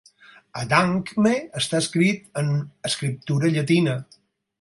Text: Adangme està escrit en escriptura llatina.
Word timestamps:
Adangme 0.59 1.33
està 1.61 1.81
escrit 1.83 2.41
en 2.43 2.49
escriptura 2.91 3.53
llatina. 3.59 3.95